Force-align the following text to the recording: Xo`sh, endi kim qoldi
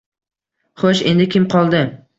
Xo`sh, 0.85 1.05
endi 1.13 1.31
kim 1.37 1.49
qoldi 1.57 1.89